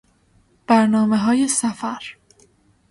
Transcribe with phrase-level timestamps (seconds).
[0.67, 2.17] برنامههای سفر